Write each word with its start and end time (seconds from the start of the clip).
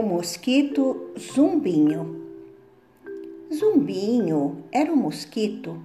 O 0.00 0.02
mosquito 0.02 1.12
zumbinho. 1.18 2.24
Zumbinho 3.52 4.64
era 4.72 4.90
um 4.90 4.96
mosquito 4.96 5.78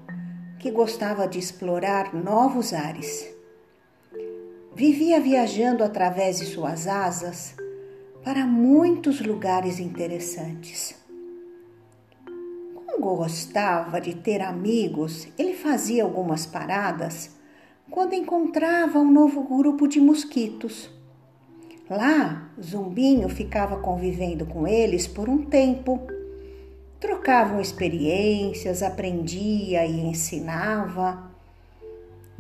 que 0.58 0.72
gostava 0.72 1.28
de 1.28 1.38
explorar 1.38 2.14
novos 2.16 2.72
ares. 2.72 3.28
Vivia 4.74 5.20
viajando 5.20 5.84
através 5.84 6.40
de 6.40 6.46
suas 6.46 6.88
asas 6.88 7.56
para 8.24 8.46
muitos 8.46 9.20
lugares 9.20 9.82
interessantes. 9.82 10.96
Como 12.74 13.18
gostava 13.18 14.00
de 14.00 14.16
ter 14.16 14.42
amigos, 14.42 15.28
ele 15.38 15.56
fazia 15.56 16.06
algumas 16.06 16.46
paradas 16.46 17.32
quando 17.92 18.14
encontrava 18.14 18.98
um 18.98 19.12
novo 19.12 19.44
grupo 19.44 19.90
de 19.90 20.00
mosquitos. 20.00 20.90
Lá, 21.90 22.50
Zumbinho 22.62 23.30
ficava 23.30 23.78
convivendo 23.78 24.46
com 24.46 24.68
eles 24.68 25.08
por 25.08 25.30
um 25.30 25.46
tempo. 25.46 26.02
Trocavam 27.00 27.62
experiências, 27.62 28.82
aprendia 28.82 29.86
e 29.86 30.02
ensinava. 30.02 31.32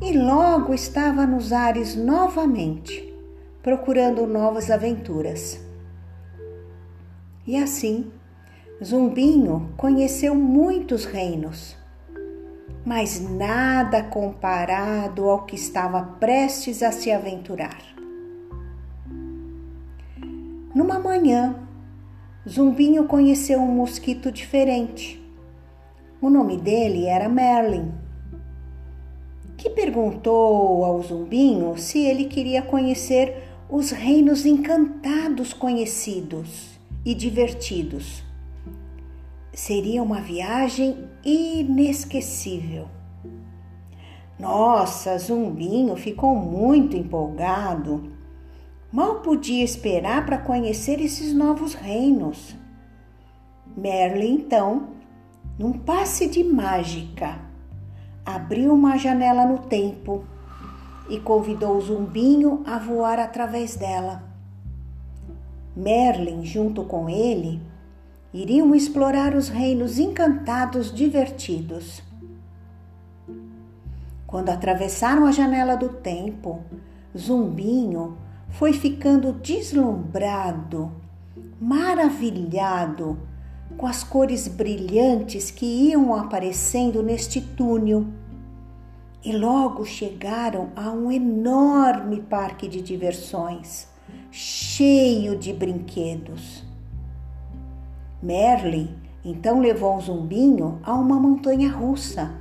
E 0.02 0.12
logo 0.18 0.74
estava 0.74 1.26
nos 1.26 1.54
ares 1.54 1.96
novamente, 1.96 3.14
procurando 3.62 4.26
novas 4.26 4.72
aventuras. 4.72 5.60
E 7.46 7.56
assim, 7.56 8.12
Zumbinho 8.84 9.72
conheceu 9.78 10.34
muitos 10.36 11.06
reinos 11.06 11.78
mas 12.86 13.20
nada 13.20 14.04
comparado 14.04 15.28
ao 15.28 15.44
que 15.44 15.56
estava 15.56 16.04
prestes 16.04 16.84
a 16.84 16.92
se 16.92 17.12
aventurar. 17.12 17.95
Numa 20.76 21.00
manhã, 21.00 21.56
Zumbinho 22.48 23.06
conheceu 23.06 23.60
um 23.60 23.72
mosquito 23.72 24.32
diferente. 24.32 25.20
O 26.22 26.30
nome 26.30 26.58
dele 26.58 27.06
era 27.06 27.28
Merlin, 27.28 27.92
que 29.58 29.72
perguntou 29.72 30.86
ao 30.86 31.02
Zumbinho 31.02 31.78
se 31.78 32.00
ele 32.00 32.26
queria 32.26 32.62
conhecer 32.62 33.42
os 33.70 33.90
reinos 33.90 34.46
encantados 34.46 35.54
conhecidos 35.54 36.80
e 37.04 37.16
divertidos 37.16 38.26
seria 39.56 40.04
uma 40.04 40.20
viagem 40.20 41.08
inesquecível. 41.24 42.88
Nossa, 44.38 45.18
Zumbinho 45.18 45.96
ficou 45.96 46.36
muito 46.36 46.98
empolgado. 46.98 48.12
Mal 48.96 49.16
podia 49.16 49.62
esperar 49.62 50.26
para 50.26 50.38
conhecer 50.38 51.02
esses 51.02 51.34
novos 51.34 51.74
reinos. 51.74 52.56
Merlin, 53.76 54.36
então, 54.36 54.92
num 55.60 55.74
passe 55.74 56.30
de 56.30 56.42
mágica, 56.46 57.38
abriu 58.26 58.74
uma 58.74 58.98
janela 58.98 59.46
no 59.46 59.58
tempo 59.58 60.24
e 61.10 61.20
convidou 61.20 61.76
o 61.76 61.82
Zumbinho 61.82 62.64
a 62.66 62.80
voar 62.80 63.20
através 63.20 63.76
dela. 63.76 64.24
Merlin, 65.76 66.46
junto 66.46 66.86
com 66.86 67.10
ele, 67.10 67.62
iriam 68.34 68.74
explorar 68.74 69.36
os 69.36 69.50
reinos 69.50 70.00
encantados 70.00 70.90
divertidos. 70.90 72.02
Quando 74.26 74.52
atravessaram 74.52 75.26
a 75.26 75.34
janela 75.34 75.76
do 75.76 75.90
tempo, 75.90 76.64
Zumbinho 77.14 78.24
foi 78.58 78.72
ficando 78.72 79.34
deslumbrado, 79.34 80.92
maravilhado 81.60 83.20
com 83.76 83.86
as 83.86 84.02
cores 84.02 84.48
brilhantes 84.48 85.52
que 85.52 85.66
iam 85.66 86.16
aparecendo 86.16 87.04
neste 87.04 87.42
túnel. 87.42 88.06
E 89.24 89.36
logo 89.36 89.84
chegaram 89.84 90.70
a 90.76 90.90
um 90.90 91.12
enorme 91.12 92.22
parque 92.22 92.68
de 92.68 92.82
diversões, 92.82 93.88
cheio 94.32 95.38
de 95.38 95.52
brinquedos. 95.52 96.64
Merlin 98.24 98.96
então 99.24 99.60
levou 99.60 99.98
o 99.98 100.02
zumbinho 100.02 100.80
a 100.84 100.94
uma 100.94 101.20
montanha 101.20 101.72
russa, 101.72 102.32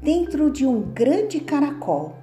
dentro 0.00 0.52
de 0.52 0.64
um 0.64 0.82
grande 0.82 1.40
caracol, 1.40 2.14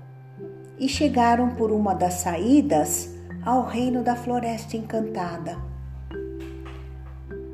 e 0.79 0.87
chegaram 0.87 1.49
por 1.55 1.71
uma 1.71 1.93
das 1.93 2.15
saídas 2.15 3.14
ao 3.45 3.63
reino 3.63 4.01
da 4.01 4.15
Floresta 4.15 4.75
Encantada. 4.75 5.55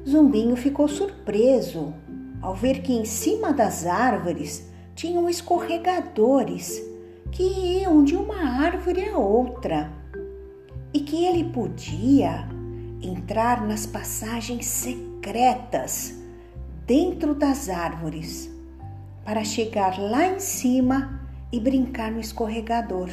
Zumbinho 0.07 0.55
ficou 0.55 0.87
surpreso 0.87 1.93
ao 2.41 2.55
ver 2.55 2.81
que 2.81 2.93
em 2.93 3.03
cima 3.03 3.51
das 3.51 3.85
árvores 3.85 4.71
tinham 4.95 5.29
escorregadores 5.29 6.81
que 7.29 7.43
iam 7.43 8.05
de 8.05 8.15
uma 8.15 8.63
árvore 8.63 9.09
a 9.09 9.17
outra 9.17 9.91
e 10.93 11.01
que 11.01 11.25
ele 11.25 11.43
podia 11.51 12.47
entrar 13.01 13.65
nas 13.67 13.85
passagens 13.85 14.65
secretas 14.65 16.17
dentro 16.87 17.35
das 17.35 17.67
árvores 17.67 18.49
para 19.25 19.43
chegar 19.43 19.99
lá 19.99 20.25
em 20.25 20.39
cima 20.39 21.21
e 21.51 21.59
brincar 21.59 22.11
no 22.11 22.19
escorregador. 22.19 23.09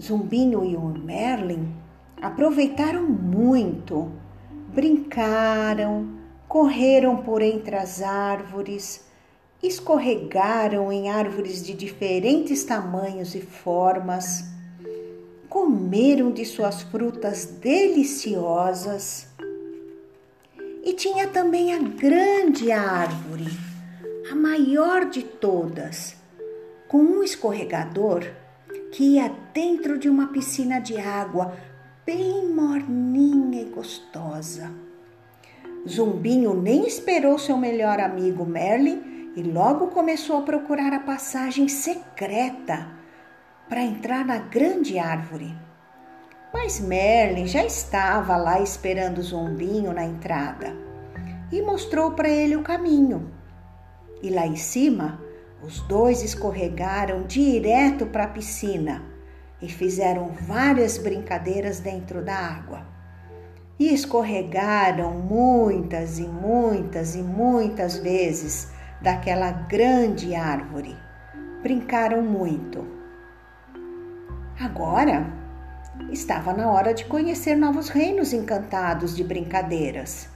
Zumbinho 0.00 0.64
e 0.64 0.76
o 0.76 0.80
Merlin 0.80 1.74
aproveitaram 2.20 3.02
muito, 3.02 4.12
brincaram, 4.72 6.08
correram 6.46 7.18
por 7.18 7.42
entre 7.42 7.76
as 7.76 8.00
árvores, 8.02 9.04
escorregaram 9.62 10.92
em 10.92 11.10
árvores 11.10 11.64
de 11.64 11.74
diferentes 11.74 12.64
tamanhos 12.64 13.34
e 13.34 13.40
formas 13.40 14.56
comeram 15.48 16.30
de 16.30 16.44
suas 16.44 16.82
frutas 16.82 17.46
deliciosas. 17.46 19.26
E 20.84 20.92
tinha 20.92 21.26
também 21.26 21.74
a 21.74 21.78
grande 21.78 22.70
árvore, 22.70 23.46
a 24.30 24.34
maior 24.34 25.08
de 25.08 25.22
todas, 25.22 26.14
com 26.86 26.98
um 26.98 27.22
escorregador 27.22 28.24
que 28.92 29.16
ia 29.16 29.32
dentro 29.52 29.98
de 29.98 30.08
uma 30.08 30.28
piscina 30.28 30.80
de 30.80 30.96
água 30.96 31.56
bem 32.06 32.48
morninha 32.52 33.62
e 33.62 33.66
gostosa. 33.66 34.70
Zumbinho 35.86 36.54
nem 36.54 36.86
esperou 36.86 37.38
seu 37.38 37.56
melhor 37.56 38.00
amigo 38.00 38.44
Merlin 38.44 39.32
e 39.36 39.42
logo 39.42 39.88
começou 39.88 40.38
a 40.38 40.42
procurar 40.42 40.92
a 40.92 41.00
passagem 41.00 41.68
secreta 41.68 42.88
para 43.68 43.82
entrar 43.82 44.24
na 44.24 44.38
grande 44.38 44.98
árvore. 44.98 45.54
Mas 46.52 46.80
Merlin 46.80 47.46
já 47.46 47.64
estava 47.64 48.36
lá 48.36 48.60
esperando 48.60 49.18
o 49.18 49.22
zombinho 49.22 49.92
na 49.92 50.04
entrada 50.04 50.74
e 51.52 51.60
mostrou 51.62 52.12
para 52.12 52.28
ele 52.28 52.56
o 52.56 52.62
caminho. 52.62 53.30
E 54.22 54.30
lá 54.30 54.46
em 54.46 54.56
cima, 54.56 55.20
os 55.62 55.80
dois 55.80 56.22
escorregaram 56.22 57.22
direto 57.24 58.06
para 58.06 58.24
a 58.24 58.28
piscina 58.28 59.02
e 59.60 59.68
fizeram 59.68 60.28
várias 60.46 60.98
brincadeiras 60.98 61.80
dentro 61.80 62.24
da 62.24 62.36
água. 62.36 62.86
E 63.78 63.92
escorregaram 63.92 65.12
muitas 65.12 66.18
e 66.18 66.26
muitas 66.26 67.14
e 67.14 67.22
muitas 67.22 67.96
vezes 67.98 68.72
daquela 69.00 69.50
grande 69.50 70.34
árvore. 70.34 70.96
Brincaram 71.62 72.22
muito 72.22 72.98
Agora 74.60 75.24
estava 76.10 76.52
na 76.52 76.68
hora 76.68 76.92
de 76.92 77.04
conhecer 77.04 77.54
novos 77.54 77.88
reinos 77.88 78.32
encantados 78.32 79.14
de 79.14 79.22
brincadeiras. 79.22 80.28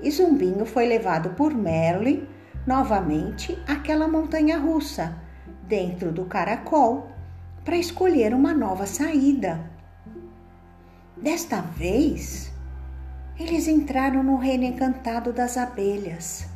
E 0.00 0.08
Zumbinho 0.08 0.64
foi 0.64 0.86
levado 0.86 1.30
por 1.30 1.52
Merlin 1.52 2.28
novamente 2.66 3.56
àquela 3.66 4.08
montanha 4.08 4.58
russa, 4.58 5.16
dentro 5.62 6.12
do 6.12 6.24
caracol, 6.24 7.10
para 7.64 7.76
escolher 7.76 8.34
uma 8.34 8.52
nova 8.52 8.86
saída. 8.86 9.70
Desta 11.16 11.60
vez, 11.60 12.52
eles 13.38 13.68
entraram 13.68 14.22
no 14.22 14.36
reino 14.36 14.64
encantado 14.64 15.32
das 15.32 15.56
abelhas, 15.56 16.48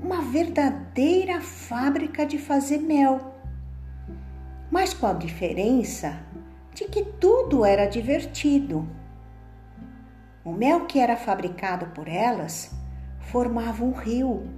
uma 0.00 0.22
verdadeira 0.22 1.40
fábrica 1.40 2.24
de 2.24 2.38
fazer 2.38 2.78
mel 2.78 3.38
mas 4.70 4.92
com 4.92 5.06
a 5.06 5.12
diferença 5.12 6.20
de 6.74 6.84
que 6.84 7.02
tudo 7.02 7.64
era 7.64 7.86
divertido. 7.86 8.86
O 10.44 10.52
mel 10.52 10.86
que 10.86 10.98
era 10.98 11.16
fabricado 11.16 11.86
por 11.86 12.06
elas 12.06 12.70
formava 13.18 13.84
um 13.84 13.92
rio 13.92 14.48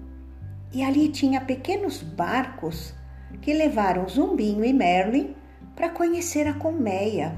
e 0.72 0.82
ali 0.82 1.08
tinha 1.08 1.40
pequenos 1.40 2.02
barcos 2.02 2.94
que 3.40 3.52
levaram 3.52 4.08
Zumbinho 4.08 4.64
e 4.64 4.72
Merlin 4.72 5.34
para 5.74 5.88
conhecer 5.88 6.46
a 6.46 6.54
colmeia. 6.54 7.36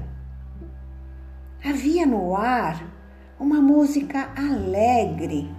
Havia 1.63 2.05
no 2.05 2.35
ar 2.35 2.85
uma 3.39 3.61
música 3.61 4.29
alegre 4.35 5.49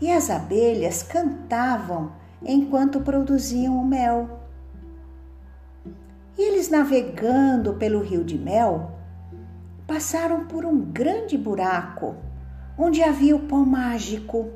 e 0.00 0.10
as 0.10 0.30
abelhas 0.30 1.02
cantavam 1.02 2.12
enquanto 2.42 3.00
produziam 3.00 3.76
o 3.76 3.86
mel. 3.86 4.40
E 6.36 6.42
eles 6.42 6.68
navegando 6.68 7.74
pelo 7.74 8.02
rio 8.02 8.24
de 8.24 8.36
mel, 8.36 8.98
passaram 9.86 10.46
por 10.46 10.64
um 10.64 10.80
grande 10.80 11.38
buraco 11.38 12.16
onde 12.76 13.02
havia 13.02 13.36
o 13.36 13.40
pó 13.40 13.58
mágico, 13.58 14.50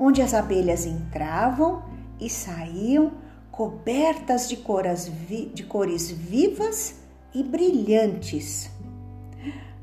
onde 0.00 0.22
as 0.22 0.32
abelhas 0.32 0.86
entravam 0.86 1.82
e 2.18 2.30
saíam 2.30 3.12
cobertas 3.50 4.48
de 4.48 4.56
cores, 4.56 5.12
de 5.52 5.62
cores 5.62 6.10
vivas 6.10 7.02
e 7.34 7.42
brilhantes. 7.42 8.70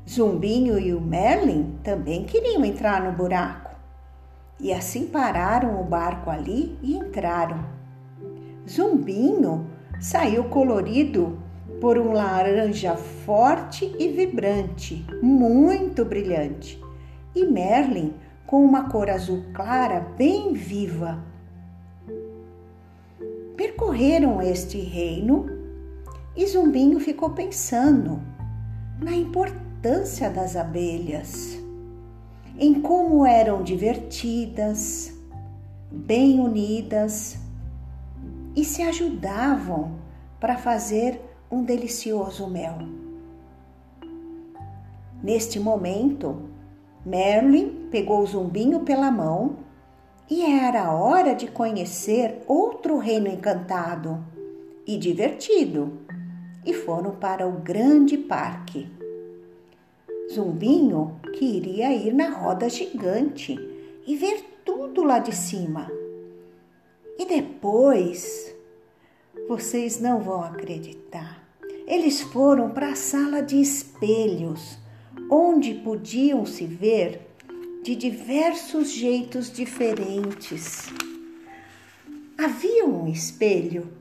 Zumbinho 0.08 0.76
e 0.76 0.92
o 0.92 1.00
Merlin 1.00 1.78
também 1.84 2.24
queriam 2.24 2.64
entrar 2.64 3.00
no 3.00 3.12
buraco. 3.12 3.70
E 4.58 4.72
assim 4.72 5.06
pararam 5.06 5.80
o 5.80 5.84
barco 5.84 6.30
ali 6.30 6.76
e 6.82 6.96
entraram. 6.96 7.64
Zumbinho 8.68 9.70
saiu 10.00 10.44
colorido 10.44 11.38
por 11.80 11.96
um 11.96 12.10
laranja 12.10 12.96
forte 12.96 13.94
e 13.98 14.08
vibrante, 14.08 15.06
muito 15.22 16.04
brilhante, 16.04 16.82
e 17.36 17.44
Merlin 17.44 18.14
com 18.48 18.64
uma 18.64 18.88
cor 18.88 19.10
azul 19.10 19.44
clara 19.52 20.00
bem 20.16 20.54
viva. 20.54 21.22
Percorreram 23.54 24.40
este 24.40 24.80
reino 24.80 25.44
e 26.34 26.46
Zumbinho 26.46 26.98
ficou 26.98 27.28
pensando 27.30 28.22
na 28.98 29.12
importância 29.14 30.30
das 30.30 30.56
abelhas, 30.56 31.58
em 32.58 32.80
como 32.80 33.26
eram 33.26 33.62
divertidas, 33.62 35.12
bem 35.92 36.40
unidas 36.40 37.36
e 38.56 38.64
se 38.64 38.80
ajudavam 38.80 39.92
para 40.40 40.56
fazer 40.56 41.20
um 41.50 41.62
delicioso 41.62 42.46
mel. 42.48 42.78
Neste 45.22 45.60
momento, 45.60 46.48
Merlin 47.08 47.88
pegou 47.90 48.20
o 48.20 48.26
zumbinho 48.26 48.80
pela 48.80 49.10
mão 49.10 49.56
e 50.30 50.42
era 50.42 50.92
hora 50.92 51.34
de 51.34 51.46
conhecer 51.46 52.42
outro 52.46 52.98
reino 52.98 53.28
encantado 53.28 54.22
e 54.86 54.98
divertido, 54.98 56.00
e 56.66 56.74
foram 56.74 57.12
para 57.12 57.48
o 57.48 57.52
grande 57.52 58.18
parque. 58.18 58.86
Zumbinho 60.30 61.18
queria 61.38 61.94
ir 61.94 62.12
na 62.12 62.28
roda 62.28 62.68
gigante 62.68 63.58
e 64.06 64.14
ver 64.14 64.60
tudo 64.62 65.02
lá 65.02 65.18
de 65.18 65.34
cima. 65.34 65.90
E 67.18 67.24
depois, 67.24 68.54
vocês 69.48 69.98
não 69.98 70.20
vão 70.20 70.42
acreditar, 70.42 71.42
eles 71.86 72.20
foram 72.20 72.68
para 72.68 72.90
a 72.90 72.96
sala 72.96 73.40
de 73.40 73.58
espelhos, 73.58 74.78
onde 75.30 75.74
podiam 75.74 76.44
se 76.46 76.66
ver 76.66 77.20
de 77.82 77.94
diversos 77.96 78.92
jeitos 78.92 79.52
diferentes. 79.52 80.86
Havia 82.36 82.84
um 82.86 83.06
espelho 83.06 83.92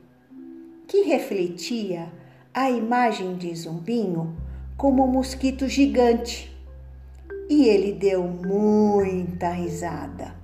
que 0.87 1.03
refletia 1.03 2.11
a 2.53 2.69
imagem 2.69 3.35
de 3.35 3.53
Zumbinho 3.55 4.35
como 4.75 5.03
um 5.03 5.07
mosquito 5.07 5.67
gigante 5.67 6.55
e 7.49 7.65
ele 7.65 7.93
deu 7.93 8.23
muita 8.23 9.51
risada. 9.51 10.35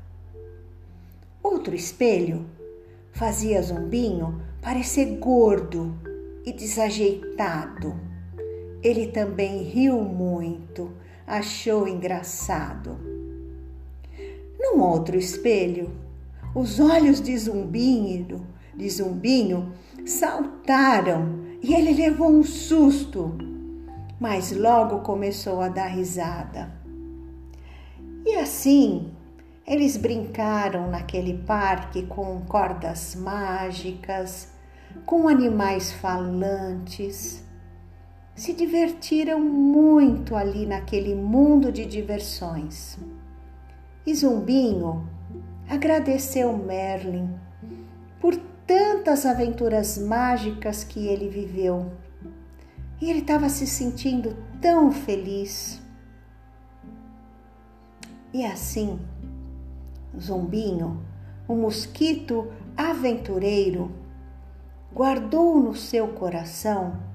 Outro 1.41 1.75
espelho 1.75 2.45
fazia 3.11 3.61
Zumbinho 3.61 4.41
parecer 4.61 5.17
gordo 5.17 5.93
e 6.45 6.51
desajeitado. 6.51 8.12
Ele 8.83 9.07
também 9.07 9.63
riu 9.63 10.01
muito, 10.01 10.91
achou 11.25 11.87
engraçado. 11.87 12.99
Num 14.59 14.81
outro 14.81 15.17
espelho, 15.17 15.91
os 16.53 16.79
olhos 16.79 17.21
de 17.21 17.37
Zumbinho, 17.37 18.45
de 18.75 18.89
Zumbinho 18.89 19.71
saltaram 20.05 21.39
e 21.61 21.73
ele 21.73 21.93
levou 21.93 22.29
um 22.29 22.43
susto, 22.43 23.37
mas 24.19 24.51
logo 24.51 24.99
começou 24.99 25.61
a 25.61 25.69
dar 25.69 25.87
risada. 25.87 26.71
E 28.25 28.35
assim 28.35 29.11
eles 29.65 29.95
brincaram 29.95 30.89
naquele 30.89 31.37
parque 31.37 32.03
com 32.03 32.41
cordas 32.41 33.15
mágicas, 33.15 34.49
com 35.05 35.27
animais 35.27 35.91
falantes. 35.93 37.43
Se 38.35 38.51
divertiram 38.51 39.39
muito 39.39 40.35
ali 40.35 40.65
naquele 40.65 41.13
mundo 41.13 41.71
de 41.71 41.85
diversões. 41.85 42.97
E 44.05 44.15
Zumbinho 44.15 45.07
agradeceu 45.69 46.57
Merlin 46.57 47.29
por 48.19 48.35
tantas 48.65 49.25
aventuras 49.25 49.99
mágicas 49.99 50.83
que 50.83 51.07
ele 51.07 51.29
viveu. 51.29 51.91
E 52.99 53.09
ele 53.09 53.19
estava 53.19 53.49
se 53.49 53.67
sentindo 53.67 54.35
tão 54.59 54.91
feliz. 54.91 55.79
E 58.33 58.43
assim, 58.43 58.99
Zumbinho, 60.19 61.05
o 61.47 61.53
mosquito 61.53 62.51
aventureiro, 62.75 63.91
guardou 64.91 65.59
no 65.59 65.75
seu 65.75 66.07
coração 66.09 67.12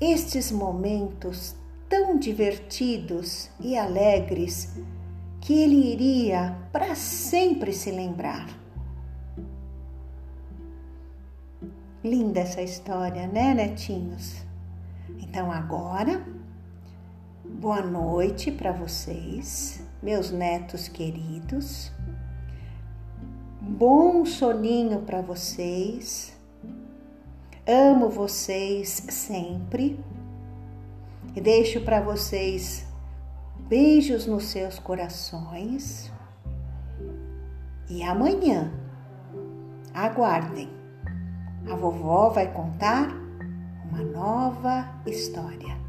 estes 0.00 0.52
momentos 0.52 1.54
tão 1.88 2.18
divertidos 2.18 3.48
e 3.60 3.76
alegres 3.76 4.74
que 5.40 5.54
ele 5.54 5.92
iria 5.92 6.56
para 6.72 6.94
sempre 6.94 7.72
se 7.72 7.90
lembrar. 7.90 8.46
Linda 12.04 12.40
essa 12.40 12.62
história, 12.62 13.26
né, 13.26 13.54
netinhos? 13.54 14.44
Então 15.20 15.50
agora, 15.50 16.24
boa 17.44 17.80
noite 17.80 18.50
para 18.50 18.72
vocês, 18.72 19.80
meus 20.02 20.30
netos 20.30 20.88
queridos. 20.88 21.90
Bom 23.60 24.24
soninho 24.24 25.00
para 25.00 25.20
vocês. 25.22 26.35
Amo 27.66 28.08
vocês 28.08 28.88
sempre. 29.08 29.98
E 31.34 31.40
deixo 31.40 31.82
para 31.82 32.00
vocês 32.00 32.86
beijos 33.68 34.26
nos 34.26 34.44
seus 34.44 34.78
corações. 34.78 36.12
E 37.88 38.02
amanhã, 38.02 38.72
aguardem 39.92 40.76
a 41.70 41.74
vovó 41.74 42.28
vai 42.28 42.52
contar 42.52 43.08
uma 43.90 44.02
nova 44.02 44.88
história. 45.04 45.85